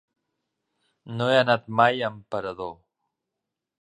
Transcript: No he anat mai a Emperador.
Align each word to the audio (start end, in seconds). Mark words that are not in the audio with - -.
No 1.19 1.27
he 1.33 1.37
anat 1.41 1.69
mai 1.81 2.01
a 2.01 2.09
Emperador. 2.15 2.73